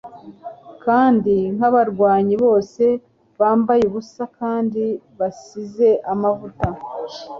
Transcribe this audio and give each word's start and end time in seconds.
kandi 0.85 1.35
nkabanywanyi 1.55 2.35
bose 2.43 2.83
bambaye 3.39 3.81
ubusa 3.89 4.23
kandi 4.39 4.83
basize 5.19 5.89
amavuta 6.11 6.67